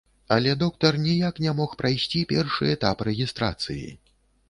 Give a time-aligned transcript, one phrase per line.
[0.35, 3.89] Але доктар ніяк не мог прайсці першы этап рэгістрацыі.